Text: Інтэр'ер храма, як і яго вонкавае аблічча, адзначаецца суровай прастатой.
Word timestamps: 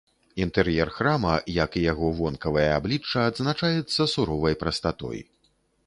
Інтэр'ер 0.43 0.89
храма, 0.95 1.33
як 1.57 1.77
і 1.81 1.85
яго 1.91 2.09
вонкавае 2.21 2.65
аблічча, 2.79 3.29
адзначаецца 3.33 4.11
суровай 4.17 4.61
прастатой. 4.65 5.19